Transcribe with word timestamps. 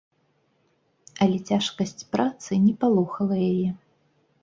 Але 1.27 1.37
цяжкасць 1.53 2.07
працы 2.17 2.61
не 2.67 2.73
палохала 2.83 3.35
яе. 3.53 3.69